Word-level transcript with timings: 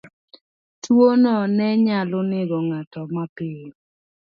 Tuwono 0.81 1.33
ne 1.55 1.67
nyalo 1.85 2.19
nego 2.31 2.57
ng'ato 2.67 3.01
mapiyo. 3.15 3.69